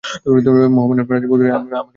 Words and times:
মহামান্য 0.75 1.01
রানি 1.09 1.25
পৌঁছালে 1.27 1.51
আমাকে 1.51 1.69
জানাবেন। 1.69 1.89